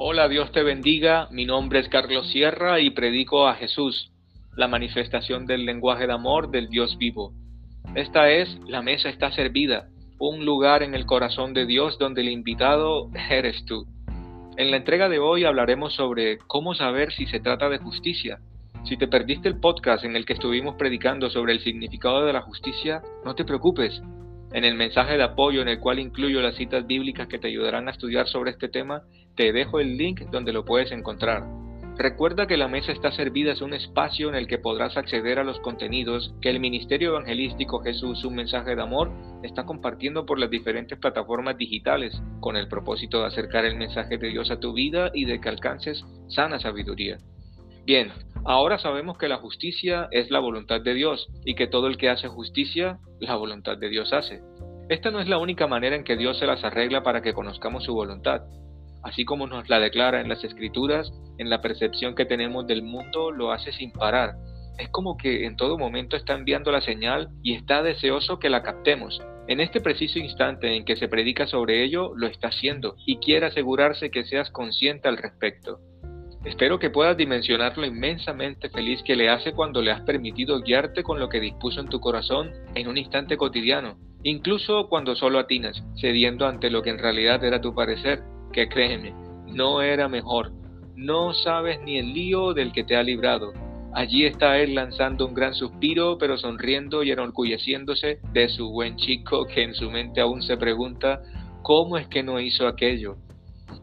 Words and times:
Hola, 0.00 0.28
Dios 0.28 0.52
te 0.52 0.62
bendiga. 0.62 1.26
Mi 1.32 1.44
nombre 1.44 1.80
es 1.80 1.88
Carlos 1.88 2.30
Sierra 2.30 2.78
y 2.78 2.90
predico 2.90 3.48
a 3.48 3.56
Jesús, 3.56 4.12
la 4.54 4.68
manifestación 4.68 5.44
del 5.44 5.66
lenguaje 5.66 6.06
de 6.06 6.12
amor 6.12 6.52
del 6.52 6.68
Dios 6.68 6.96
vivo. 6.98 7.32
Esta 7.96 8.30
es 8.30 8.60
La 8.68 8.80
Mesa 8.80 9.08
está 9.08 9.32
servida, 9.32 9.88
un 10.20 10.44
lugar 10.44 10.84
en 10.84 10.94
el 10.94 11.04
corazón 11.04 11.52
de 11.52 11.66
Dios 11.66 11.98
donde 11.98 12.20
el 12.20 12.28
invitado 12.28 13.10
eres 13.28 13.64
tú. 13.64 13.86
En 14.56 14.70
la 14.70 14.76
entrega 14.76 15.08
de 15.08 15.18
hoy 15.18 15.42
hablaremos 15.42 15.94
sobre 15.94 16.38
cómo 16.46 16.74
saber 16.74 17.12
si 17.12 17.26
se 17.26 17.40
trata 17.40 17.68
de 17.68 17.78
justicia. 17.78 18.38
Si 18.84 18.96
te 18.96 19.08
perdiste 19.08 19.48
el 19.48 19.58
podcast 19.58 20.04
en 20.04 20.14
el 20.14 20.26
que 20.26 20.34
estuvimos 20.34 20.76
predicando 20.76 21.28
sobre 21.28 21.54
el 21.54 21.58
significado 21.58 22.24
de 22.24 22.34
la 22.34 22.42
justicia, 22.42 23.02
no 23.24 23.34
te 23.34 23.44
preocupes, 23.44 24.00
en 24.52 24.64
el 24.64 24.74
mensaje 24.74 25.16
de 25.16 25.22
apoyo 25.22 25.62
en 25.62 25.68
el 25.68 25.80
cual 25.80 25.98
incluyo 25.98 26.40
las 26.40 26.56
citas 26.56 26.86
bíblicas 26.86 27.28
que 27.28 27.38
te 27.38 27.48
ayudarán 27.48 27.88
a 27.88 27.92
estudiar 27.92 28.26
sobre 28.28 28.50
este 28.50 28.68
tema, 28.68 29.02
te 29.34 29.52
dejo 29.52 29.80
el 29.80 29.96
link 29.96 30.22
donde 30.30 30.52
lo 30.52 30.64
puedes 30.64 30.90
encontrar. 30.92 31.44
Recuerda 31.98 32.46
que 32.46 32.56
la 32.56 32.68
mesa 32.68 32.92
está 32.92 33.10
servida 33.10 33.52
es 33.52 33.60
un 33.60 33.74
espacio 33.74 34.28
en 34.28 34.36
el 34.36 34.46
que 34.46 34.58
podrás 34.58 34.96
acceder 34.96 35.40
a 35.40 35.44
los 35.44 35.58
contenidos 35.58 36.32
que 36.40 36.48
el 36.48 36.60
Ministerio 36.60 37.08
Evangelístico 37.08 37.80
Jesús, 37.80 38.24
un 38.24 38.36
mensaje 38.36 38.76
de 38.76 38.82
amor, 38.82 39.10
está 39.42 39.66
compartiendo 39.66 40.24
por 40.24 40.38
las 40.38 40.48
diferentes 40.48 40.96
plataformas 40.96 41.58
digitales, 41.58 42.16
con 42.38 42.56
el 42.56 42.68
propósito 42.68 43.18
de 43.18 43.26
acercar 43.26 43.64
el 43.64 43.76
mensaje 43.76 44.16
de 44.16 44.28
Dios 44.28 44.52
a 44.52 44.60
tu 44.60 44.72
vida 44.74 45.10
y 45.12 45.24
de 45.24 45.40
que 45.40 45.48
alcances 45.48 46.04
sana 46.28 46.60
sabiduría. 46.60 47.18
Bien, 47.84 48.12
ahora 48.48 48.78
sabemos 48.78 49.18
que 49.18 49.28
la 49.28 49.36
justicia 49.36 50.08
es 50.10 50.30
la 50.30 50.40
voluntad 50.40 50.80
de 50.80 50.94
Dios 50.94 51.28
y 51.44 51.54
que 51.54 51.66
todo 51.66 51.86
el 51.86 51.98
que 51.98 52.08
hace 52.08 52.28
justicia, 52.28 52.98
la 53.20 53.36
voluntad 53.36 53.76
de 53.76 53.90
Dios 53.90 54.12
hace. 54.14 54.40
Esta 54.88 55.10
no 55.10 55.20
es 55.20 55.28
la 55.28 55.36
única 55.36 55.66
manera 55.66 55.94
en 55.94 56.02
que 56.02 56.16
Dios 56.16 56.38
se 56.38 56.46
las 56.46 56.64
arregla 56.64 57.02
para 57.02 57.20
que 57.20 57.34
conozcamos 57.34 57.84
su 57.84 57.92
voluntad. 57.92 58.40
Así 59.02 59.26
como 59.26 59.46
nos 59.46 59.68
la 59.68 59.78
declara 59.78 60.22
en 60.22 60.30
las 60.30 60.42
escrituras, 60.44 61.12
en 61.36 61.50
la 61.50 61.60
percepción 61.60 62.14
que 62.14 62.24
tenemos 62.24 62.66
del 62.66 62.82
mundo 62.82 63.30
lo 63.30 63.52
hace 63.52 63.70
sin 63.70 63.92
parar. 63.92 64.36
Es 64.78 64.88
como 64.88 65.18
que 65.18 65.44
en 65.44 65.56
todo 65.56 65.76
momento 65.76 66.16
está 66.16 66.32
enviando 66.32 66.72
la 66.72 66.80
señal 66.80 67.28
y 67.42 67.54
está 67.54 67.82
deseoso 67.82 68.38
que 68.38 68.48
la 68.48 68.62
captemos. 68.62 69.20
En 69.46 69.60
este 69.60 69.82
preciso 69.82 70.18
instante 70.18 70.74
en 70.74 70.86
que 70.86 70.96
se 70.96 71.08
predica 71.08 71.46
sobre 71.46 71.84
ello, 71.84 72.12
lo 72.16 72.26
está 72.26 72.48
haciendo 72.48 72.96
y 73.04 73.18
quiere 73.18 73.46
asegurarse 73.46 74.10
que 74.10 74.24
seas 74.24 74.50
consciente 74.50 75.06
al 75.08 75.18
respecto. 75.18 75.80
Espero 76.48 76.78
que 76.78 76.88
puedas 76.88 77.14
dimensionar 77.14 77.76
lo 77.76 77.84
inmensamente 77.84 78.70
feliz 78.70 79.02
que 79.02 79.14
le 79.14 79.28
hace 79.28 79.52
cuando 79.52 79.82
le 79.82 79.90
has 79.90 80.00
permitido 80.00 80.62
guiarte 80.62 81.02
con 81.02 81.20
lo 81.20 81.28
que 81.28 81.40
dispuso 81.40 81.78
en 81.78 81.88
tu 81.88 82.00
corazón 82.00 82.52
en 82.74 82.88
un 82.88 82.96
instante 82.96 83.36
cotidiano, 83.36 83.98
incluso 84.22 84.88
cuando 84.88 85.14
solo 85.14 85.40
atinas, 85.40 85.84
cediendo 86.00 86.46
ante 86.46 86.70
lo 86.70 86.80
que 86.80 86.88
en 86.88 86.98
realidad 86.98 87.44
era 87.44 87.60
tu 87.60 87.74
parecer, 87.74 88.22
que 88.50 88.66
créeme, 88.66 89.12
no 89.46 89.82
era 89.82 90.08
mejor. 90.08 90.50
No 90.96 91.34
sabes 91.34 91.80
ni 91.82 91.98
el 91.98 92.14
lío 92.14 92.54
del 92.54 92.72
que 92.72 92.82
te 92.82 92.96
ha 92.96 93.02
librado. 93.02 93.52
Allí 93.92 94.24
está 94.24 94.58
él 94.58 94.74
lanzando 94.74 95.26
un 95.26 95.34
gran 95.34 95.52
suspiro, 95.52 96.16
pero 96.16 96.38
sonriendo 96.38 97.02
y 97.02 97.10
enorgulleciéndose 97.10 98.20
de 98.32 98.48
su 98.48 98.70
buen 98.70 98.96
chico 98.96 99.46
que 99.46 99.64
en 99.64 99.74
su 99.74 99.90
mente 99.90 100.22
aún 100.22 100.40
se 100.40 100.56
pregunta 100.56 101.20
cómo 101.62 101.98
es 101.98 102.08
que 102.08 102.22
no 102.22 102.40
hizo 102.40 102.66
aquello 102.66 103.18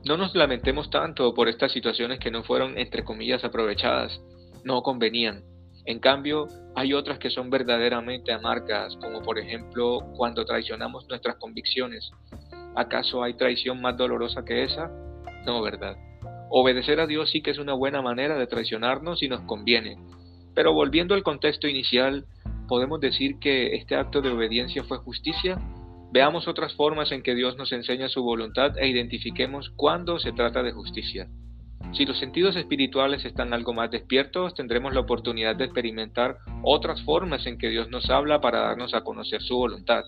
no 0.04 0.18
nos 0.18 0.36
lamentemos 0.36 0.90
tanto 0.90 1.34
por 1.34 1.48
estas 1.48 1.72
situaciones 1.72 2.20
que 2.20 2.32
no 2.32 2.44
fueron, 2.44 2.78
entre 2.78 3.04
comillas, 3.04 3.44
aprovechadas, 3.44 4.20
no 4.64 4.82
convenían. 4.82 5.44
En 5.86 6.00
cambio, 6.00 6.48
hay 6.76 6.94
otras 6.94 7.20
que 7.20 7.30
son 7.30 7.50
verdaderamente 7.50 8.34
amargas, 8.34 8.96
como 8.98 9.22
por 9.22 9.38
ejemplo 9.38 10.00
cuando 10.18 10.44
traicionamos 10.44 11.08
nuestras 11.08 11.36
convicciones. 11.38 12.12
¿Acaso 12.76 13.23
hay 13.23 13.36
traición 13.36 13.82
más 13.82 13.96
dolorosa 13.96 14.44
que 14.44 14.64
esa? 14.64 14.92
No, 15.46 15.62
¿verdad? 15.62 15.96
Obedecer 16.50 17.00
a 17.00 17.08
Dios 17.08 17.30
sí 17.30 17.42
que 17.42 17.52
es 17.52 17.60
una 17.60 17.73
buena 17.73 18.02
manera 18.02 18.38
de 18.38 18.48
traicionarnos 18.48 19.22
y 19.22 19.30
nos 19.30 19.42
conviene. 19.42 19.98
Pero 20.55 20.73
volviendo 20.73 21.14
al 21.14 21.23
contexto 21.23 21.67
inicial, 21.67 22.26
¿podemos 22.67 23.00
decir 23.00 23.38
que 23.39 23.76
este 23.76 23.95
acto 23.95 24.22
de 24.22 24.30
obediencia 24.30 24.84
fue 24.84 24.98
justicia? 24.98 25.60
Veamos 26.15 26.48
otras 26.48 26.73
formas 26.76 27.11
en 27.11 27.23
que 27.23 27.36
Dios 27.36 27.58
nos 27.58 27.73
enseña 27.73 28.08
su 28.08 28.23
voluntad 28.23 28.77
e 28.77 28.87
identifiquemos 28.87 29.70
cuándo 29.71 30.17
se 30.17 30.31
trata 30.31 30.64
de 30.64 30.71
justicia. 30.71 31.27
Si 31.92 32.05
los 32.05 32.17
sentidos 32.20 32.55
espirituales 32.55 33.26
están 33.26 33.53
algo 33.53 33.73
más 33.73 33.92
despiertos, 33.92 34.54
tendremos 34.54 34.93
la 34.93 35.02
oportunidad 35.02 35.58
de 35.58 35.65
experimentar 35.65 36.37
otras 36.64 37.02
formas 37.02 37.45
en 37.48 37.58
que 37.58 37.67
Dios 37.67 37.89
nos 37.89 38.09
habla 38.09 38.39
para 38.39 38.61
darnos 38.61 38.93
a 38.93 39.02
conocer 39.02 39.42
su 39.42 39.58
voluntad. 39.58 40.05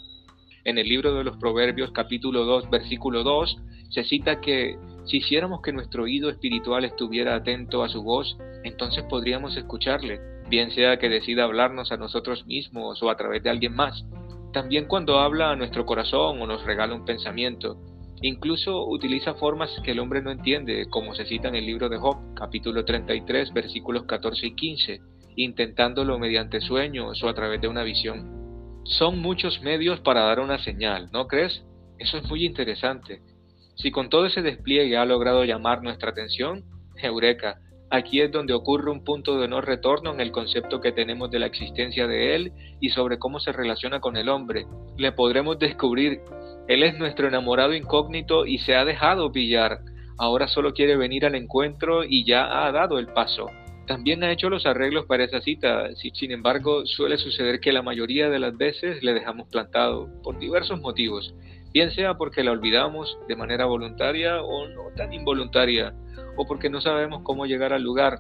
En 0.64 0.78
el 0.78 0.88
libro 0.88 1.14
de 1.14 1.26
los 1.26 1.36
Proverbios 1.36 1.92
capítulo 1.92 2.46
2 2.46 2.70
versículo 2.70 3.24
2 3.24 3.58
se 3.90 4.06
cita 4.06 4.40
que 4.40 4.78
si 5.08 5.18
hiciéramos 5.18 5.62
que 5.62 5.74
nuestro 5.74 6.04
oído 6.04 6.30
espiritual 6.30 6.86
estuviera 6.86 7.36
atento 7.36 7.84
a 7.84 7.90
su 7.90 8.02
voz, 8.02 8.38
entonces 8.64 9.04
podríamos 9.10 9.58
escucharle, 9.58 10.22
bien 10.50 10.72
sea 10.72 11.00
que 11.00 11.10
decida 11.10 11.44
hablarnos 11.44 11.92
a 11.92 11.98
nosotros 11.98 12.48
mismos 12.48 13.04
o 13.04 13.10
a 13.10 13.18
través 13.18 13.44
de 13.44 13.50
alguien 13.50 13.76
más. 13.76 14.06
También 14.54 14.86
cuando 14.86 15.20
habla 15.20 15.52
a 15.52 15.56
nuestro 15.56 15.86
corazón 15.86 16.42
o 16.42 16.48
nos 16.48 16.64
regala 16.66 16.96
un 16.96 17.06
pensamiento. 17.06 17.78
Incluso 18.22 18.88
utiliza 18.88 19.36
formas 19.36 19.70
que 19.84 19.92
el 19.92 20.00
hombre 20.00 20.22
no 20.22 20.32
entiende, 20.32 20.88
como 20.90 21.14
se 21.14 21.26
cita 21.26 21.50
en 21.50 21.56
el 21.56 21.66
libro 21.66 21.88
de 21.90 21.98
Job, 21.98 22.18
capítulo 22.36 22.84
33, 22.84 23.54
versículos 23.54 24.04
14 24.04 24.48
y 24.48 24.56
15, 24.56 25.00
intentándolo 25.36 26.18
mediante 26.18 26.60
sueños 26.60 27.22
o 27.24 27.30
a 27.30 27.34
través 27.36 27.62
de 27.62 27.68
una 27.68 27.84
visión. 27.84 28.82
Son 28.86 29.20
muchos 29.20 29.62
medios 29.62 30.00
para 30.00 30.22
dar 30.22 30.40
una 30.40 30.58
señal, 30.64 31.10
¿no 31.12 31.28
crees? 31.28 31.64
Eso 32.00 32.18
es 32.18 32.28
muy 32.28 32.46
interesante. 32.46 33.22
Si 33.76 33.92
con 33.92 34.10
todo 34.10 34.26
ese 34.26 34.42
despliegue 34.42 34.98
ha 34.98 35.06
logrado 35.06 35.44
llamar 35.44 35.84
nuestra 35.84 36.10
atención, 36.10 36.64
eureka, 37.04 37.60
Aquí 37.90 38.20
es 38.20 38.32
donde 38.32 38.54
ocurre 38.54 38.92
un 38.92 39.04
punto 39.04 39.40
de 39.40 39.48
no 39.48 39.62
retorno 39.62 40.14
en 40.14 40.20
el 40.20 40.32
concepto 40.32 40.82
que 40.82 40.92
tenemos 40.92 41.32
de 41.32 41.40
la 41.40 41.46
existencia 41.46 42.06
de 42.06 42.36
Él 42.36 42.52
y 42.82 42.90
sobre 42.90 43.18
cómo 43.18 43.40
se 43.40 43.54
relaciona 43.54 44.02
con 44.02 44.18
el 44.18 44.28
hombre. 44.28 44.66
Le 44.98 45.14
podremos 45.14 45.58
descubrir, 45.58 46.20
Él 46.68 46.84
es 46.84 46.98
nuestro 46.98 47.30
enamorado 47.30 47.74
incógnito 47.74 48.46
y 48.46 48.58
se 48.60 48.76
ha 48.76 48.84
dejado 48.84 49.32
pillar. 49.32 49.80
Ahora 50.18 50.48
solo 50.50 50.74
quiere 50.74 50.98
venir 50.98 51.26
al 51.26 51.36
encuentro 51.36 52.04
y 52.04 52.26
ya 52.26 52.66
ha 52.66 52.72
dado 52.74 53.00
el 53.00 53.08
paso. 53.08 53.46
También 53.88 54.22
ha 54.22 54.34
hecho 54.34 54.50
los 54.50 54.66
arreglos 54.66 55.06
para 55.06 55.24
esa 55.24 55.40
cita, 55.40 55.88
sin 55.96 56.32
embargo 56.32 56.86
suele 56.86 57.18
suceder 57.18 57.62
que 57.62 57.72
la 57.72 57.82
mayoría 57.82 58.30
de 58.30 58.40
las 58.40 58.58
veces 58.58 59.02
le 59.02 59.14
dejamos 59.14 59.48
plantado, 59.48 60.10
por 60.24 60.38
diversos 60.40 60.82
motivos, 60.82 61.34
bien 61.74 61.92
sea 61.92 62.16
porque 62.16 62.44
la 62.44 62.52
olvidamos 62.52 63.18
de 63.28 63.36
manera 63.36 63.66
voluntaria 63.66 64.42
o 64.42 64.68
no 64.68 64.84
tan 64.96 65.14
involuntaria 65.14 65.94
o 66.36 66.46
porque 66.46 66.70
no 66.70 66.82
sabemos 66.82 67.22
cómo 67.24 67.46
llegar 67.46 67.74
al 67.74 67.84
lugar. 67.84 68.20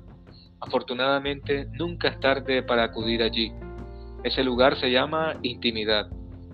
Afortunadamente, 0.59 1.67
nunca 1.73 2.09
es 2.09 2.19
tarde 2.19 2.63
para 2.63 2.83
acudir 2.83 3.21
allí. 3.21 3.51
Ese 4.23 4.43
lugar 4.43 4.79
se 4.79 4.91
llama 4.91 5.37
intimidad. 5.43 6.09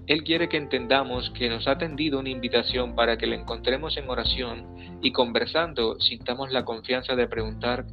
Él 0.05 0.23
quiere 0.23 0.49
que 0.49 0.57
entendamos 0.57 1.29
que 1.31 1.49
nos 1.49 1.67
ha 1.67 1.77
tendido 1.77 2.19
una 2.19 2.29
invitación 2.29 2.93
para 2.93 3.17
que 3.17 3.25
le 3.25 3.37
encontremos 3.37 3.95
en 3.95 4.09
oración 4.09 4.99
y 5.01 5.13
conversando 5.13 5.97
sintamos 5.99 6.51
la 6.51 6.65
confianza 6.65 7.15
de 7.15 7.27
preguntar 7.27 7.85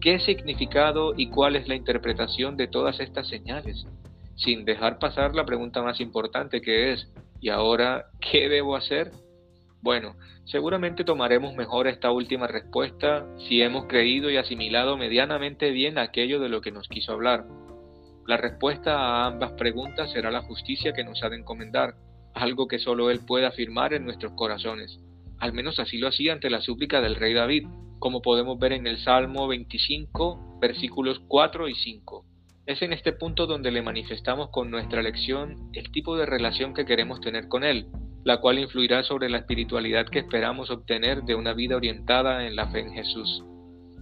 qué 0.00 0.18
significado 0.18 1.14
y 1.16 1.30
cuál 1.30 1.56
es 1.56 1.66
la 1.66 1.74
interpretación 1.74 2.58
de 2.58 2.66
todas 2.66 3.00
estas 3.00 3.26
señales, 3.28 3.86
sin 4.36 4.66
dejar 4.66 4.98
pasar 4.98 5.34
la 5.34 5.46
pregunta 5.46 5.82
más 5.82 6.00
importante 6.00 6.60
que 6.60 6.92
es, 6.92 7.10
¿y 7.44 7.50
ahora 7.50 8.06
qué 8.22 8.48
debo 8.48 8.74
hacer? 8.74 9.10
Bueno, 9.82 10.16
seguramente 10.46 11.04
tomaremos 11.04 11.54
mejor 11.54 11.86
esta 11.88 12.10
última 12.10 12.46
respuesta 12.46 13.26
si 13.46 13.60
hemos 13.60 13.84
creído 13.84 14.30
y 14.30 14.38
asimilado 14.38 14.96
medianamente 14.96 15.70
bien 15.70 15.98
aquello 15.98 16.40
de 16.40 16.48
lo 16.48 16.62
que 16.62 16.72
nos 16.72 16.88
quiso 16.88 17.12
hablar. 17.12 17.44
La 18.26 18.38
respuesta 18.38 18.96
a 18.96 19.26
ambas 19.26 19.52
preguntas 19.58 20.10
será 20.10 20.30
la 20.30 20.40
justicia 20.40 20.94
que 20.94 21.04
nos 21.04 21.22
ha 21.22 21.28
de 21.28 21.36
encomendar, 21.36 21.96
algo 22.32 22.66
que 22.66 22.78
solo 22.78 23.10
Él 23.10 23.20
puede 23.26 23.44
afirmar 23.44 23.92
en 23.92 24.06
nuestros 24.06 24.32
corazones. 24.32 24.98
Al 25.38 25.52
menos 25.52 25.78
así 25.78 25.98
lo 25.98 26.08
hacía 26.08 26.32
ante 26.32 26.48
la 26.48 26.62
súplica 26.62 27.02
del 27.02 27.14
rey 27.14 27.34
David, 27.34 27.66
como 27.98 28.22
podemos 28.22 28.58
ver 28.58 28.72
en 28.72 28.86
el 28.86 28.96
Salmo 28.96 29.48
25, 29.48 30.60
versículos 30.62 31.20
4 31.28 31.68
y 31.68 31.74
5. 31.74 32.24
Es 32.66 32.80
en 32.80 32.94
este 32.94 33.12
punto 33.12 33.46
donde 33.46 33.70
le 33.70 33.82
manifestamos 33.82 34.48
con 34.48 34.70
nuestra 34.70 35.02
lección 35.02 35.68
el 35.74 35.92
tipo 35.92 36.16
de 36.16 36.24
relación 36.24 36.72
que 36.72 36.86
queremos 36.86 37.20
tener 37.20 37.46
con 37.46 37.62
Él, 37.62 37.88
la 38.24 38.40
cual 38.40 38.58
influirá 38.58 39.02
sobre 39.02 39.28
la 39.28 39.36
espiritualidad 39.36 40.06
que 40.06 40.20
esperamos 40.20 40.70
obtener 40.70 41.24
de 41.24 41.34
una 41.34 41.52
vida 41.52 41.76
orientada 41.76 42.46
en 42.46 42.56
la 42.56 42.68
fe 42.68 42.80
en 42.80 42.94
Jesús. 42.94 43.44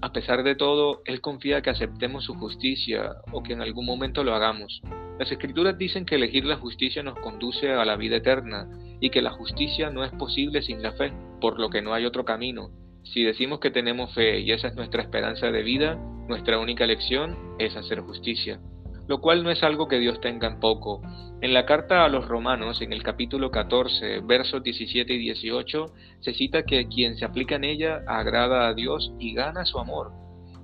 A 0.01 0.13
pesar 0.13 0.45
de 0.45 0.55
todo, 0.55 1.03
Él 1.07 1.21
confía 1.21 1.61
que 1.61 1.71
aceptemos 1.71 2.25
su 2.25 2.35
justicia 2.35 3.17
o 3.33 3.43
que 3.43 3.53
en 3.53 3.63
algún 3.63 3.85
momento 3.85 4.23
lo 4.23 4.33
hagamos. 4.33 4.81
Las 5.19 5.33
escrituras 5.33 5.77
dicen 5.77 6.07
que 6.07 6.15
elegir 6.15 6.45
la 6.45 6.57
justicia 6.57 7.03
nos 7.03 7.19
conduce 7.19 7.73
a 7.73 7.85
la 7.85 7.97
vida 7.97 8.19
eterna 8.19 8.69
y 9.01 9.11
que 9.11 9.23
la 9.23 9.31
justicia 9.31 9.91
no 9.91 10.05
es 10.05 10.13
posible 10.13 10.63
sin 10.63 10.83
la 10.83 10.93
fe, 10.93 11.13
por 11.41 11.59
lo 11.59 11.69
que 11.69 11.83
no 11.83 11.95
hay 11.95 12.05
otro 12.05 12.25
camino. 12.25 12.71
Si 13.05 13.23
decimos 13.25 13.61
que 13.61 13.71
tenemos 13.71 14.15
fe 14.15 14.41
y 14.41 14.53
esa 14.53 14.69
es 14.69 14.75
nuestra 14.75 15.03
esperanza 15.03 15.51
de 15.51 15.63
vida, 15.63 15.97
nuestra 16.29 16.59
única 16.59 16.85
elección 16.85 17.37
es 17.59 17.77
hacer 17.77 18.01
justicia. 18.01 18.61
lo 19.09 19.21
cual 19.21 19.43
no 19.43 19.51
es 19.51 19.63
algo 19.65 19.89
que 19.89 19.99
Dios 19.99 20.21
tenga 20.21 20.47
en 20.47 20.61
poco. 20.61 21.03
En 21.43 21.53
la 21.53 21.67
carta 21.67 22.05
a 22.05 22.09
los 22.09 22.27
romanos, 22.29 22.81
en 22.81 22.93
el 22.93 23.03
capítulo 23.03 23.51
14, 23.51 24.21
versos 24.21 24.63
17 24.63 25.13
y 25.13 25.19
18, 25.19 25.93
se 26.21 26.33
cita 26.33 26.63
que 26.63 26.87
quien 26.87 27.17
se 27.17 27.25
aplica 27.25 27.57
en 27.57 27.65
ella 27.65 28.05
agrada 28.07 28.69
a 28.69 28.75
Dios 28.75 29.13
y 29.19 29.35
gana 29.35 29.65
su 29.65 29.81
amor. 29.81 30.13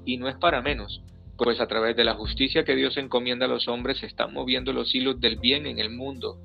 Y 0.07 0.19
no 0.19 0.29
es 0.29 0.37
para 0.37 0.63
menos, 0.63 1.03
pues 1.37 1.61
a 1.61 1.67
través 1.67 1.97
de 1.97 2.05
la 2.05 2.15
justicia 2.15 2.65
que 2.65 2.77
Dios 2.77 2.97
encomienda 2.97 3.47
a 3.47 3.49
los 3.49 3.67
hombres 3.69 3.99
se 3.99 4.07
están 4.07 4.33
moviendo 4.33 4.73
los 4.73 4.95
hilos 4.95 5.21
del 5.21 5.37
bien 5.39 5.67
en 5.67 5.81
el 5.81 5.91
mundo. 5.91 6.39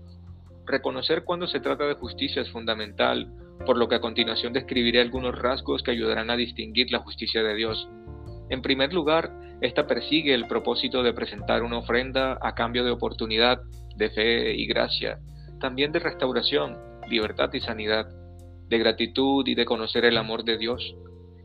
Reconocer 0.65 1.23
cuando 1.23 1.47
se 1.47 1.59
trata 1.59 1.85
de 1.85 1.95
justicia 1.95 2.41
es 2.41 2.49
fundamental, 2.49 3.31
por 3.65 3.77
lo 3.77 3.87
que 3.87 3.95
a 3.95 4.01
continuación 4.01 4.53
describiré 4.53 5.01
algunos 5.01 5.37
rasgos 5.37 5.83
que 5.83 5.91
ayudarán 5.91 6.29
a 6.29 6.37
distinguir 6.37 6.91
la 6.91 6.99
justicia 6.99 7.43
de 7.43 7.55
Dios. 7.55 7.89
En 8.49 8.61
primer 8.61 8.93
lugar, 8.93 9.31
esta 9.61 9.87
persigue 9.87 10.33
el 10.33 10.47
propósito 10.47 11.03
de 11.03 11.13
presentar 11.13 11.63
una 11.63 11.77
ofrenda 11.77 12.37
a 12.41 12.55
cambio 12.55 12.83
de 12.83 12.91
oportunidad, 12.91 13.61
de 13.95 14.09
fe 14.09 14.53
y 14.55 14.65
gracia, 14.67 15.19
también 15.59 15.91
de 15.91 15.99
restauración, 15.99 16.77
libertad 17.09 17.49
y 17.53 17.59
sanidad, 17.59 18.07
de 18.67 18.77
gratitud 18.77 19.47
y 19.47 19.55
de 19.55 19.65
conocer 19.65 20.05
el 20.05 20.17
amor 20.17 20.43
de 20.43 20.57
Dios. 20.57 20.95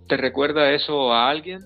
¿Te 0.08 0.16
recuerda 0.16 0.72
eso 0.72 1.12
a 1.12 1.28
alguien? 1.28 1.60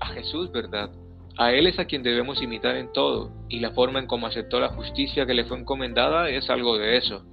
A 0.00 0.08
Jesús, 0.08 0.52
¿verdad? 0.52 0.90
A 1.38 1.52
Él 1.52 1.66
es 1.66 1.78
a 1.78 1.86
quien 1.86 2.02
debemos 2.02 2.42
imitar 2.42 2.76
en 2.76 2.92
todo, 2.92 3.32
y 3.48 3.60
la 3.60 3.70
forma 3.70 3.98
en 3.98 4.06
cómo 4.06 4.26
aceptó 4.26 4.60
la 4.60 4.68
justicia 4.68 5.24
que 5.24 5.34
le 5.34 5.44
fue 5.44 5.58
encomendada 5.58 6.28
es 6.28 6.50
algo 6.50 6.76
de 6.76 6.98
eso. 6.98 7.24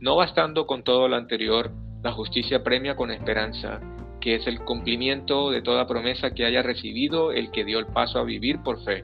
No 0.00 0.14
bastando 0.14 0.66
con 0.66 0.84
todo 0.84 1.08
lo 1.08 1.16
anterior, 1.16 1.72
la 2.04 2.12
justicia 2.12 2.62
premia 2.62 2.94
con 2.94 3.10
esperanza, 3.10 3.80
que 4.20 4.36
es 4.36 4.46
el 4.46 4.60
cumplimiento 4.60 5.50
de 5.50 5.62
toda 5.62 5.88
promesa 5.88 6.30
que 6.30 6.44
haya 6.44 6.62
recibido 6.62 7.32
el 7.32 7.50
que 7.50 7.64
dio 7.64 7.80
el 7.80 7.86
paso 7.86 8.20
a 8.20 8.24
vivir 8.24 8.62
por 8.62 8.84
fe. 8.84 9.02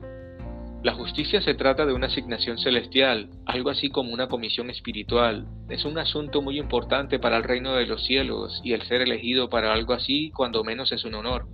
La 0.84 0.92
justicia 0.92 1.40
se 1.40 1.54
trata 1.54 1.86
de 1.86 1.94
una 1.94 2.08
asignación 2.08 2.58
celestial, 2.58 3.30
algo 3.46 3.70
así 3.70 3.88
como 3.88 4.12
una 4.12 4.28
comisión 4.28 4.68
espiritual. 4.70 5.46
Es 5.70 5.84
un 5.84 5.98
asunto 5.98 6.42
muy 6.42 6.58
importante 6.58 7.18
para 7.18 7.38
el 7.38 7.42
reino 7.42 7.74
de 7.74 7.86
los 7.86 8.04
cielos 8.04 8.60
y 8.62 8.74
el 8.74 8.82
ser 8.82 9.00
elegido 9.00 9.48
para 9.48 9.72
algo 9.72 9.94
así 9.94 10.30
cuando 10.30 10.62
menos 10.62 10.92
es 10.92 11.04
un 11.04 11.14
honor. 11.14 11.46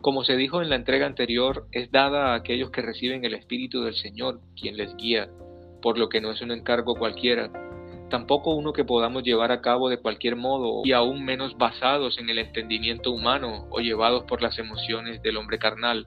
Como 0.00 0.22
se 0.22 0.36
dijo 0.36 0.62
en 0.62 0.70
la 0.70 0.76
entrega 0.76 1.06
anterior, 1.06 1.66
es 1.72 1.90
dada 1.90 2.32
a 2.32 2.34
aquellos 2.36 2.70
que 2.70 2.82
reciben 2.82 3.24
el 3.24 3.34
Espíritu 3.34 3.82
del 3.82 3.94
Señor, 3.94 4.40
quien 4.58 4.76
les 4.76 4.94
guía, 4.96 5.28
por 5.82 5.98
lo 5.98 6.08
que 6.08 6.20
no 6.20 6.30
es 6.30 6.40
un 6.40 6.52
encargo 6.52 6.94
cualquiera, 6.94 7.50
tampoco 8.08 8.54
uno 8.54 8.72
que 8.72 8.84
podamos 8.84 9.22
llevar 9.24 9.50
a 9.50 9.60
cabo 9.60 9.88
de 9.88 9.98
cualquier 9.98 10.36
modo 10.36 10.82
y 10.84 10.92
aún 10.92 11.24
menos 11.24 11.56
basados 11.58 12.18
en 12.18 12.30
el 12.30 12.38
entendimiento 12.38 13.10
humano 13.10 13.66
o 13.70 13.80
llevados 13.80 14.24
por 14.24 14.40
las 14.40 14.58
emociones 14.58 15.20
del 15.22 15.36
hombre 15.36 15.58
carnal. 15.58 16.06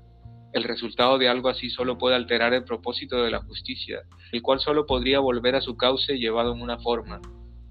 El 0.53 0.63
resultado 0.63 1.17
de 1.17 1.29
algo 1.29 1.49
así 1.49 1.69
solo 1.69 1.97
puede 1.97 2.15
alterar 2.15 2.53
el 2.53 2.63
propósito 2.63 3.23
de 3.23 3.31
la 3.31 3.41
justicia, 3.41 4.01
el 4.31 4.41
cual 4.41 4.59
solo 4.59 4.85
podría 4.85 5.19
volver 5.19 5.55
a 5.55 5.61
su 5.61 5.75
cauce 5.77 6.17
llevado 6.17 6.53
en 6.53 6.61
una 6.61 6.79
forma, 6.79 7.21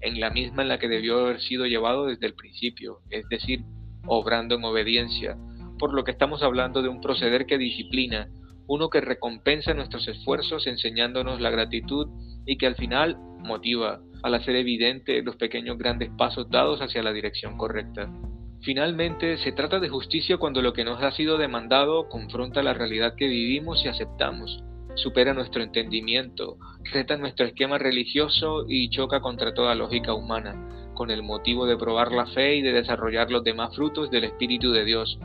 en 0.01 0.19
la 0.19 0.29
misma 0.29 0.61
en 0.61 0.69
la 0.69 0.79
que 0.79 0.87
debió 0.87 1.19
haber 1.19 1.41
sido 1.41 1.65
llevado 1.65 2.05
desde 2.05 2.25
el 2.27 2.33
principio, 2.33 2.99
es 3.09 3.27
decir, 3.29 3.63
obrando 4.07 4.55
en 4.55 4.63
obediencia, 4.63 5.37
por 5.81 5.95
lo 5.95 6.03
que 6.03 6.11
estamos 6.11 6.43
hablando 6.43 6.83
de 6.83 6.89
un 6.89 7.01
proceder 7.01 7.47
que 7.47 7.57
disciplina, 7.57 8.29
uno 8.67 8.91
que 8.91 9.01
recompensa 9.01 9.73
nuestros 9.73 10.07
esfuerzos 10.07 10.67
enseñándonos 10.67 11.41
la 11.41 11.49
gratitud 11.49 12.05
y 12.45 12.59
que 12.59 12.67
al 12.67 12.75
final 12.75 13.17
motiva, 13.39 13.99
al 14.21 14.35
hacer 14.35 14.55
evidente 14.57 15.23
los 15.23 15.37
pequeños 15.37 15.79
grandes 15.79 16.11
pasos 16.15 16.51
dados 16.51 16.81
hacia 16.81 17.01
la 17.01 17.11
dirección 17.11 17.57
correcta. 17.57 18.13
Finalmente, 18.61 19.37
se 19.37 19.53
trata 19.53 19.79
de 19.79 19.89
justicia 19.89 20.37
cuando 20.37 20.61
lo 20.61 20.71
que 20.71 20.83
nos 20.83 21.01
ha 21.01 21.09
sido 21.13 21.39
demandado 21.39 22.09
confronta 22.09 22.61
la 22.61 22.75
realidad 22.75 23.15
que 23.17 23.25
vivimos 23.25 23.83
y 23.83 23.87
aceptamos, 23.87 24.63
supera 24.93 25.33
nuestro 25.33 25.63
entendimiento, 25.63 26.57
reta 26.93 27.17
nuestro 27.17 27.47
esquema 27.47 27.79
religioso 27.79 28.65
y 28.69 28.91
choca 28.91 29.19
contra 29.19 29.55
toda 29.55 29.73
lógica 29.73 30.13
humana, 30.13 30.93
con 30.93 31.09
el 31.09 31.23
motivo 31.23 31.65
de 31.65 31.75
probar 31.75 32.11
la 32.11 32.27
fe 32.27 32.57
y 32.57 32.61
de 32.61 32.71
desarrollar 32.71 33.31
los 33.31 33.43
demás 33.43 33.75
frutos 33.75 34.11
del 34.11 34.25
Espíritu 34.25 34.71
de 34.71 34.85
Dios. 34.85 35.17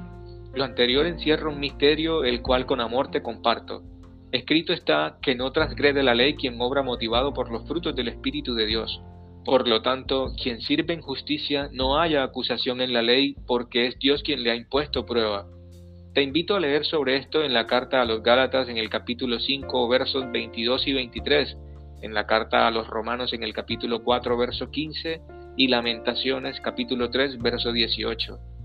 Lo 0.56 0.64
anterior 0.64 1.06
encierra 1.06 1.50
un 1.50 1.60
misterio 1.60 2.24
el 2.24 2.40
cual 2.40 2.64
con 2.64 2.80
amor 2.80 3.10
te 3.10 3.22
comparto. 3.22 3.82
Escrito 4.32 4.72
está 4.72 5.18
que 5.20 5.34
no 5.34 5.52
transgrede 5.52 6.02
la 6.02 6.14
ley 6.14 6.34
quien 6.34 6.58
obra 6.58 6.82
motivado 6.82 7.34
por 7.34 7.52
los 7.52 7.68
frutos 7.68 7.94
del 7.94 8.08
Espíritu 8.08 8.54
de 8.54 8.64
Dios. 8.64 9.02
Por 9.44 9.68
lo 9.68 9.82
tanto, 9.82 10.32
quien 10.42 10.62
sirve 10.62 10.94
en 10.94 11.02
justicia 11.02 11.68
no 11.72 12.00
haya 12.00 12.22
acusación 12.22 12.80
en 12.80 12.94
la 12.94 13.02
ley 13.02 13.36
porque 13.46 13.86
es 13.86 13.98
Dios 13.98 14.22
quien 14.22 14.42
le 14.42 14.50
ha 14.50 14.56
impuesto 14.56 15.04
prueba. 15.04 15.46
Te 16.14 16.22
invito 16.22 16.56
a 16.56 16.60
leer 16.60 16.86
sobre 16.86 17.18
esto 17.18 17.44
en 17.44 17.52
la 17.52 17.66
carta 17.66 18.00
a 18.00 18.06
los 18.06 18.22
Gálatas 18.22 18.70
en 18.70 18.78
el 18.78 18.88
capítulo 18.88 19.38
5 19.38 19.88
versos 19.88 20.24
22 20.32 20.88
y 20.88 20.94
23, 20.94 21.54
en 22.00 22.14
la 22.14 22.26
carta 22.26 22.66
a 22.66 22.70
los 22.70 22.86
Romanos 22.86 23.34
en 23.34 23.42
el 23.42 23.52
capítulo 23.52 24.02
4 24.02 24.38
verso 24.38 24.70
15 24.70 25.20
y 25.58 25.68
Lamentaciones 25.68 26.62
capítulo 26.62 27.10
3 27.10 27.42
verso 27.42 27.72
18. 27.72 28.55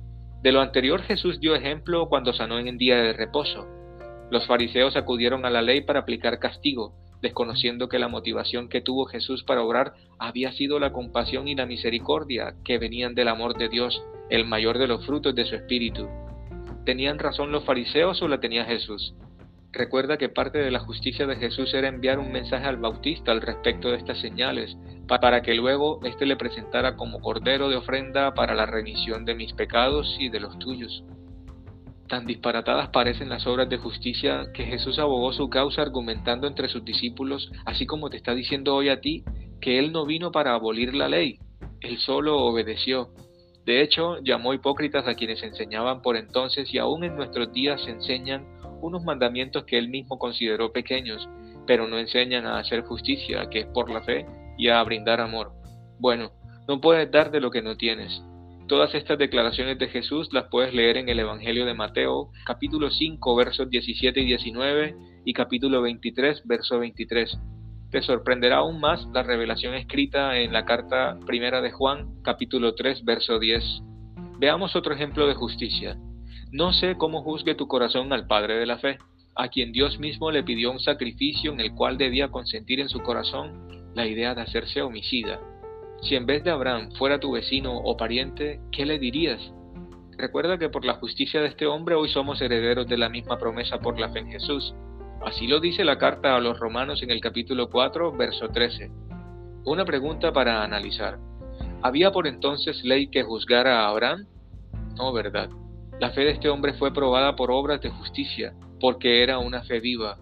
De 0.42 0.52
lo 0.52 0.62
anterior 0.62 1.04
Jesús 1.04 1.40
dio 1.40 1.54
ejemplo 1.54 2.10
cuando 2.10 2.34
sanó 2.34 2.58
en 2.58 2.68
el 2.68 2.78
día 2.80 2.96
de 2.98 3.14
reposo. 3.14 3.68
Los 4.32 4.48
fariseos 4.48 4.96
acudieron 4.96 5.46
a 5.46 5.52
la 5.52 5.62
ley 5.62 5.82
para 5.82 6.00
aplicar 6.00 6.40
castigo, 6.40 6.96
desconociendo 7.22 7.88
que 7.90 8.00
la 8.00 8.08
motivación 8.08 8.68
que 8.68 8.82
tuvo 8.82 9.06
Jesús 9.06 9.44
para 9.44 9.62
obrar 9.62 9.94
había 10.18 10.52
sido 10.52 10.80
la 10.80 10.92
compasión 10.92 11.48
y 11.48 11.54
la 11.54 11.68
misericordia 11.68 12.56
que 12.66 12.80
venían 12.80 13.14
del 13.14 13.28
amor 13.28 13.56
de 13.56 13.70
Dios, 13.70 14.04
el 14.32 14.46
mayor 14.46 14.80
de 14.80 14.88
los 14.88 15.06
frutos 15.06 15.36
de 15.36 15.46
su 15.46 15.56
espíritu. 15.56 16.08
¿Tenían 16.86 17.20
razón 17.20 17.52
los 17.52 17.64
fariseos 17.64 18.20
o 18.24 18.28
la 18.28 18.40
tenía 18.40 18.66
Jesús? 18.66 19.14
Recuerda 19.74 20.18
que 20.18 20.28
parte 20.28 20.58
de 20.58 20.70
la 20.70 20.80
justicia 20.80 21.26
de 21.26 21.38
Jesús 21.38 21.74
era 21.74 21.88
enviar 21.88 22.20
un 22.20 22.32
mensaje 22.32 22.66
al 22.66 22.78
Bautista 22.78 23.32
al 23.32 23.42
respecto 23.42 23.90
de 23.90 23.98
estas 23.98 24.20
señales, 24.20 24.76
para 25.08 25.42
que 25.42 25.54
luego 25.54 26.00
éste 26.04 26.26
le 26.26 26.36
presentara 26.36 26.96
como 26.96 27.22
cordero 27.22 27.70
de 27.70 27.78
ofrenda 27.78 28.34
para 28.34 28.54
la 28.54 28.66
remisión 28.66 29.24
de 29.24 29.36
mis 29.36 29.54
pecados 29.54 30.18
y 30.20 30.30
de 30.30 30.42
los 30.42 30.60
tuyos. 30.60 31.04
Tan 32.08 32.26
disparatadas 32.26 32.90
parecen 32.90 33.30
las 33.30 33.48
obras 33.48 33.70
de 33.70 33.78
justicia 33.78 34.52
que 34.54 34.66
Jesús 34.66 35.00
abogó 35.00 35.32
su 35.32 35.50
causa 35.50 35.82
argumentando 35.82 36.48
entre 36.48 36.68
sus 36.68 36.84
discípulos, 36.84 37.50
así 37.66 37.86
como 37.86 38.10
te 38.10 38.18
está 38.18 38.36
diciendo 38.36 38.76
hoy 38.76 38.90
a 38.90 39.00
ti, 39.00 39.24
que 39.62 39.80
Él 39.80 39.94
no 39.94 40.06
vino 40.06 40.32
para 40.34 40.54
abolir 40.54 40.94
la 40.94 41.08
ley, 41.08 41.40
Él 41.80 41.98
solo 42.00 42.38
obedeció. 42.40 43.12
De 43.66 43.82
hecho, 43.82 44.18
llamó 44.24 44.54
hipócritas 44.54 45.08
a 45.08 45.16
quienes 45.16 45.42
enseñaban 45.44 46.02
por 46.02 46.18
entonces 46.18 46.74
y 46.74 46.80
aún 46.80 47.06
en 47.06 47.16
nuestros 47.16 47.54
días 47.54 47.82
enseñan 47.88 48.46
unos 48.82 49.04
mandamientos 49.04 49.64
que 49.66 49.78
Él 49.78 49.90
mismo 49.90 50.18
consideró 50.18 50.72
pequeños, 50.72 51.28
pero 51.68 51.88
no 51.88 52.00
enseñan 52.00 52.46
a 52.46 52.60
hacer 52.60 52.82
justicia, 52.82 53.50
que 53.50 53.60
es 53.60 53.66
por 53.68 53.90
la 53.90 54.02
fe, 54.02 54.26
y 54.58 54.70
a 54.70 54.84
brindar 54.84 55.22
amor. 55.22 55.54
Bueno, 56.00 56.32
no 56.68 56.82
puedes 56.82 57.10
dar 57.12 57.32
de 57.32 57.40
lo 57.40 57.52
que 57.52 57.62
no 57.62 57.78
tienes. 57.78 58.22
Todas 58.68 58.96
estas 58.96 59.18
declaraciones 59.18 59.78
de 59.80 59.88
Jesús 59.88 60.30
las 60.32 60.46
puedes 60.46 60.74
leer 60.74 60.98
en 60.98 61.10
el 61.10 61.20
Evangelio 61.20 61.66
de 61.66 61.74
Mateo, 61.74 62.30
capítulo 62.46 62.90
5, 62.90 63.36
versos 63.36 63.70
17 63.70 64.22
y 64.22 64.26
19 64.26 64.96
y 65.26 65.34
capítulo 65.34 65.82
23, 65.82 66.44
verso 66.46 66.80
23. 66.80 67.38
Te 67.90 68.02
sorprenderá 68.02 68.58
aún 68.58 68.80
más 68.80 69.06
la 69.14 69.24
revelación 69.24 69.74
escrita 69.74 70.38
en 70.40 70.54
la 70.54 70.64
carta 70.64 71.20
primera 71.26 71.62
de 71.62 71.72
Juan, 71.72 72.22
capítulo 72.24 72.74
3, 72.74 73.04
verso 73.04 73.40
10. 73.40 73.82
Veamos 74.40 74.76
otro 74.78 74.94
ejemplo 74.94 75.28
de 75.28 75.34
justicia. 75.34 75.98
No 76.52 76.74
sé 76.74 76.96
cómo 76.98 77.22
juzgue 77.24 77.56
tu 77.56 77.68
corazón 77.68 78.12
al 78.14 78.28
Padre 78.28 78.58
de 78.58 78.66
la 78.66 78.78
fe, 78.78 78.98
a 79.36 79.48
quien 79.48 79.72
Dios 79.72 80.00
mismo 80.00 80.32
le 80.32 80.44
pidió 80.44 80.72
un 80.72 80.80
sacrificio 80.80 81.54
en 81.54 81.60
el 81.60 81.74
cual 81.74 81.98
debía 81.98 82.30
consentir 82.30 82.80
en 82.80 82.90
su 82.90 83.02
corazón 83.02 83.92
la 83.96 84.06
idea 84.06 84.36
de 84.36 84.42
hacerse 84.42 84.82
homicida 84.82 85.40
si 86.02 86.16
en 86.16 86.26
vez 86.26 86.44
de 86.44 86.50
Abraham 86.50 86.92
fuera 86.98 87.20
tu 87.20 87.32
vecino 87.32 87.78
o 87.78 87.96
pariente, 87.96 88.60
¿qué 88.72 88.86
le 88.86 88.98
dirías? 88.98 89.40
Recuerda 90.18 90.58
que 90.58 90.70
por 90.70 90.84
la 90.84 90.96
justicia 90.96 91.42
de 91.42 91.48
este 91.48 91.68
hombre 91.68 91.96
hoy 91.96 92.10
somos 92.10 92.42
herederos 92.42 92.88
de 92.88 92.98
la 92.98 93.10
misma 93.10 93.38
promesa 93.38 93.80
por 93.80 94.00
la 94.00 94.10
fe 94.10 94.20
en 94.20 94.32
Jesús. 94.32 94.74
Así 95.24 95.48
lo 95.48 95.60
dice 95.60 95.86
la 95.86 96.00
carta 96.00 96.36
a 96.36 96.40
los 96.40 96.60
romanos 96.60 97.04
en 97.04 97.12
el 97.12 97.22
capítulo 97.22 97.70
4, 97.70 98.12
verso 98.14 98.50
13. 98.50 98.92
Una 99.66 99.86
pregunta 99.86 100.34
para 100.34 100.64
analizar. 100.64 101.20
¿Había 101.84 102.12
por 102.12 102.28
entonces 102.28 102.84
ley 102.84 103.08
que 103.08 103.24
juzgara 103.24 103.82
a 103.82 103.90
Abraham? 103.90 104.26
No, 104.98 105.14
¿verdad? 105.14 105.50
La 106.02 106.10
fe 106.10 106.22
de 106.22 106.32
este 106.32 106.50
hombre 106.50 106.74
fue 106.74 106.92
probada 106.92 107.36
por 107.36 107.52
obras 107.52 107.80
de 107.80 107.92
justicia, 107.92 108.56
porque 108.80 109.22
era 109.22 109.38
una 109.38 109.62
fe 109.62 109.80
viva, 109.80 110.18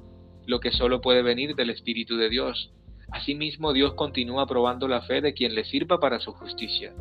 lo 0.46 0.60
que 0.60 0.72
solo 0.72 1.00
puede 1.00 1.22
venir 1.22 1.56
del 1.56 1.70
Espíritu 1.70 2.18
de 2.18 2.28
Dios. 2.28 2.74
Asimismo, 3.14 3.72
Dios 3.72 3.94
continúa 3.94 4.46
probando 4.46 4.90
la 4.90 5.04
fe 5.04 5.22
de 5.22 5.34
quien 5.34 5.56
le 5.56 5.64
sirva 5.64 5.98
para 5.98 6.20
su 6.20 6.34
justicia. 6.34 6.92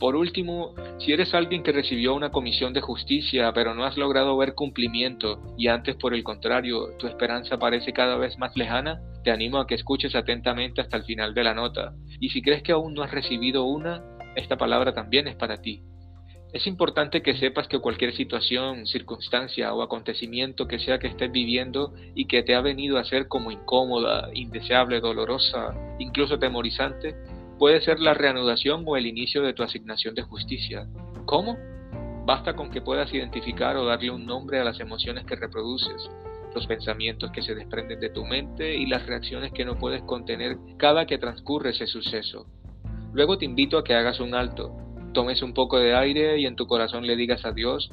Por 0.00 0.16
último, 0.16 0.74
si 0.98 1.12
eres 1.12 1.32
alguien 1.32 1.62
que 1.62 1.70
recibió 1.70 2.16
una 2.16 2.32
comisión 2.32 2.72
de 2.72 2.80
justicia 2.80 3.52
pero 3.52 3.72
no 3.72 3.84
has 3.84 3.96
logrado 3.96 4.36
ver 4.36 4.56
cumplimiento 4.56 5.40
y 5.56 5.68
antes 5.68 5.94
por 5.94 6.12
el 6.12 6.24
contrario 6.24 6.96
tu 6.98 7.06
esperanza 7.06 7.60
parece 7.60 7.92
cada 7.92 8.16
vez 8.16 8.36
más 8.36 8.56
lejana, 8.56 9.00
te 9.22 9.30
animo 9.30 9.58
a 9.58 9.68
que 9.68 9.76
escuches 9.76 10.16
atentamente 10.16 10.80
hasta 10.80 10.96
el 10.96 11.04
final 11.04 11.34
de 11.34 11.44
la 11.44 11.54
nota. 11.54 11.94
Y 12.18 12.30
si 12.30 12.42
crees 12.42 12.64
que 12.64 12.72
aún 12.72 12.94
no 12.94 13.04
has 13.04 13.12
recibido 13.12 13.62
una, 13.62 14.02
esta 14.34 14.56
palabra 14.56 14.92
también 14.92 15.28
es 15.28 15.36
para 15.36 15.58
ti. 15.58 15.84
Es 16.52 16.66
importante 16.66 17.22
que 17.22 17.34
sepas 17.38 17.66
que 17.66 17.78
cualquier 17.78 18.14
situación, 18.14 18.86
circunstancia 18.86 19.72
o 19.72 19.80
acontecimiento 19.80 20.68
que 20.68 20.78
sea 20.78 20.98
que 20.98 21.06
estés 21.06 21.32
viviendo 21.32 21.94
y 22.14 22.26
que 22.26 22.42
te 22.42 22.54
ha 22.54 22.60
venido 22.60 22.98
a 22.98 23.04
ser 23.04 23.26
como 23.26 23.50
incómoda, 23.50 24.28
indeseable, 24.34 25.00
dolorosa, 25.00 25.74
incluso 25.98 26.38
temorizante, 26.38 27.14
puede 27.58 27.80
ser 27.80 28.00
la 28.00 28.12
reanudación 28.12 28.84
o 28.86 28.98
el 28.98 29.06
inicio 29.06 29.40
de 29.40 29.54
tu 29.54 29.62
asignación 29.62 30.14
de 30.14 30.24
justicia. 30.24 30.86
¿Cómo? 31.24 31.56
Basta 32.26 32.54
con 32.54 32.70
que 32.70 32.82
puedas 32.82 33.12
identificar 33.14 33.78
o 33.78 33.86
darle 33.86 34.10
un 34.10 34.26
nombre 34.26 34.60
a 34.60 34.64
las 34.64 34.78
emociones 34.78 35.24
que 35.24 35.36
reproduces, 35.36 36.10
los 36.54 36.66
pensamientos 36.66 37.30
que 37.30 37.40
se 37.40 37.54
desprenden 37.54 37.98
de 37.98 38.10
tu 38.10 38.26
mente 38.26 38.76
y 38.76 38.84
las 38.84 39.06
reacciones 39.06 39.52
que 39.52 39.64
no 39.64 39.78
puedes 39.78 40.02
contener 40.02 40.58
cada 40.76 41.06
que 41.06 41.16
transcurre 41.16 41.70
ese 41.70 41.86
suceso. 41.86 42.46
Luego 43.14 43.38
te 43.38 43.46
invito 43.46 43.78
a 43.78 43.84
que 43.84 43.94
hagas 43.94 44.20
un 44.20 44.34
alto, 44.34 44.81
tomes 45.12 45.42
un 45.42 45.54
poco 45.54 45.78
de 45.78 45.94
aire 45.94 46.38
y 46.38 46.46
en 46.46 46.56
tu 46.56 46.66
corazón 46.66 47.06
le 47.06 47.16
digas 47.16 47.44
a 47.44 47.52
Dios, 47.52 47.90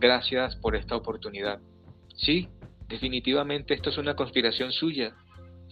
gracias 0.00 0.56
por 0.56 0.76
esta 0.76 0.96
oportunidad. 0.96 1.60
Sí, 2.16 2.48
definitivamente 2.88 3.74
esto 3.74 3.90
es 3.90 3.98
una 3.98 4.16
conspiración 4.16 4.72
suya. 4.72 5.14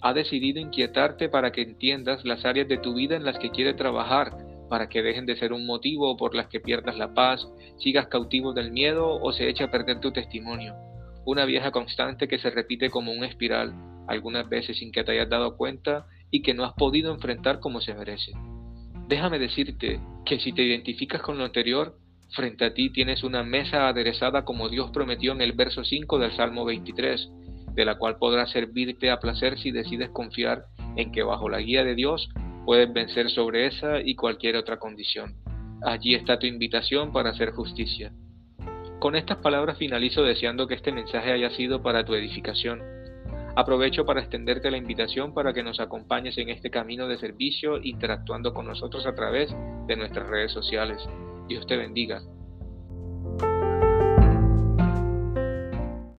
Ha 0.03 0.15
decidido 0.15 0.61
inquietarte 0.61 1.29
para 1.29 1.53
que 1.53 1.63
entiendas 1.63 2.25
las 2.25 2.45
áreas 2.45 2.69
de 2.69 2.79
tu 2.79 2.95
vida 2.95 3.17
en 3.17 3.25
las 3.25 3.39
que 3.39 3.51
quiere 3.51 3.75
trabajar, 3.75 4.37
para 4.69 4.89
que 4.89 5.03
dejen 5.03 5.27
de 5.27 5.37
ser 5.37 5.53
un 5.53 5.67
motivo 5.67 6.17
por 6.17 6.35
las 6.35 6.47
que 6.47 6.61
pierdas 6.61 6.97
la 6.97 7.13
paz, 7.13 7.47
sigas 7.79 8.07
cautivo 8.07 8.53
del 8.53 8.71
miedo 8.71 9.21
o 9.21 9.33
se 9.33 9.49
eche 9.49 9.65
a 9.65 9.71
perder 9.71 10.01
tu 10.01 10.13
testimonio. 10.13 10.75
Una 11.27 11.45
vieja 11.45 11.71
constante 11.71 12.29
que 12.29 12.39
se 12.39 12.51
repite 12.51 12.89
como 12.89 13.13
una 13.13 13.27
espiral, 13.27 13.75
algunas 14.07 14.49
veces 14.49 14.79
sin 14.79 14.93
que 14.93 15.05
te 15.05 15.13
hayas 15.13 15.29
dado 15.29 15.57
cuenta 15.57 16.07
y 16.31 16.43
que 16.43 16.55
no 16.55 16.65
has 16.65 16.73
podido 16.75 17.13
enfrentar 17.13 17.61
como 17.61 17.81
se 17.81 17.95
merece. 17.95 18.33
Déjame 19.11 19.41
decirte 19.41 19.99
que 20.25 20.39
si 20.39 20.53
te 20.53 20.63
identificas 20.63 21.21
con 21.21 21.37
lo 21.37 21.45
anterior, 21.45 21.97
frente 22.31 22.65
a 22.65 22.73
ti 22.73 22.91
tienes 22.91 23.25
una 23.25 23.43
mesa 23.43 23.89
aderezada 23.89 24.45
como 24.45 24.69
Dios 24.69 24.93
prometió 24.93 25.33
en 25.33 25.41
el 25.41 25.51
verso 25.51 25.83
5 25.83 26.21
del 26.21 26.31
Salmo 26.37 26.65
23, 26.65 27.29
de 27.75 27.85
la 27.85 27.99
cual 27.99 28.19
podrás 28.19 28.53
servirte 28.53 29.11
a 29.11 29.19
placer 29.19 29.59
si 29.59 29.73
decides 29.73 30.11
confiar 30.11 30.67
en 30.95 31.11
que 31.11 31.25
bajo 31.25 31.49
la 31.49 31.59
guía 31.59 31.83
de 31.83 31.97
Dios 31.97 32.29
puedes 32.65 32.93
vencer 32.93 33.31
sobre 33.31 33.67
esa 33.67 34.01
y 34.01 34.15
cualquier 34.15 34.55
otra 34.55 34.79
condición. 34.79 35.35
Allí 35.83 36.15
está 36.15 36.39
tu 36.39 36.47
invitación 36.47 37.13
para 37.13 37.31
hacer 37.31 37.51
justicia. 37.51 38.13
Con 39.01 39.17
estas 39.17 39.39
palabras 39.39 39.77
finalizo 39.77 40.23
deseando 40.23 40.69
que 40.69 40.75
este 40.75 40.93
mensaje 40.93 41.33
haya 41.33 41.51
sido 41.51 41.83
para 41.83 42.05
tu 42.05 42.15
edificación 42.15 42.81
Aprovecho 43.57 44.05
para 44.05 44.21
extenderte 44.21 44.71
la 44.71 44.77
invitación 44.77 45.35
para 45.35 45.53
que 45.53 45.63
nos 45.63 45.81
acompañes 45.81 46.39
en 46.39 46.51
este 46.51 46.71
camino 46.71 47.09
de 47.09 47.19
servicio 47.19 47.81
interactuando 47.83 48.55
con 48.55 48.67
nosotros 48.67 49.07
a 49.07 49.15
través 49.15 49.55
de 49.87 49.97
nuestras 49.97 50.29
redes 50.29 50.53
sociales. 50.53 51.03
Dios 51.49 51.67
te 51.67 51.77
bendiga. 51.77 52.23